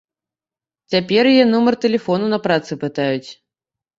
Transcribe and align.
Цяпер 0.93 1.23
яе 1.33 1.43
нумар 1.49 1.77
тэлефону 1.85 2.31
на 2.33 2.39
працы 2.47 2.71
пытаюць. 2.87 3.29